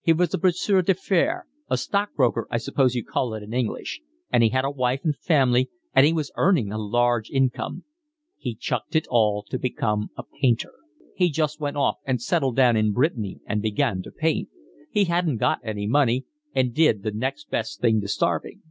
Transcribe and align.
He 0.00 0.12
was 0.12 0.34
a 0.34 0.38
brasseur 0.38 0.82
d'affaires, 0.82 1.44
a 1.70 1.76
stockbroker 1.76 2.48
I 2.50 2.58
suppose 2.58 2.96
you 2.96 3.04
call 3.04 3.34
it 3.34 3.44
in 3.44 3.54
English; 3.54 4.00
and 4.28 4.42
he 4.42 4.48
had 4.48 4.64
a 4.64 4.72
wife 4.72 5.02
and 5.04 5.16
family, 5.16 5.70
and 5.94 6.04
he 6.04 6.12
was 6.12 6.32
earning 6.34 6.72
a 6.72 6.78
large 6.78 7.30
income. 7.30 7.84
He 8.36 8.56
chucked 8.56 8.96
it 8.96 9.06
all 9.08 9.44
to 9.48 9.56
become 9.56 10.10
a 10.16 10.24
painter. 10.42 10.72
He 11.14 11.30
just 11.30 11.60
went 11.60 11.76
off 11.76 11.98
and 12.04 12.20
settled 12.20 12.56
down 12.56 12.76
in 12.76 12.92
Brittany 12.92 13.38
and 13.46 13.62
began 13.62 14.02
to 14.02 14.10
paint. 14.10 14.48
He 14.90 15.04
hadn't 15.04 15.36
got 15.36 15.60
any 15.62 15.86
money 15.86 16.24
and 16.52 16.74
did 16.74 17.04
the 17.04 17.12
next 17.12 17.48
best 17.48 17.80
thing 17.80 18.00
to 18.00 18.08
starving." 18.08 18.62